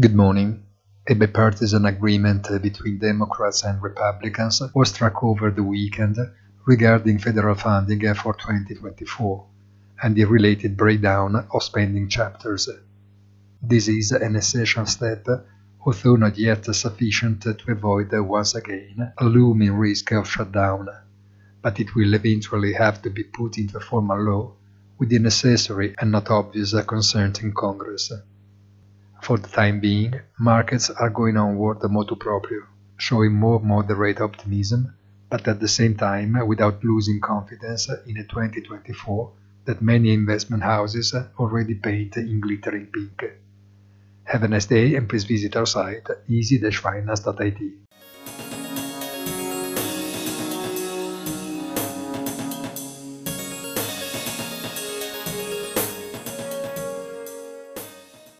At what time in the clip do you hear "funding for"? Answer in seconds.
7.54-8.34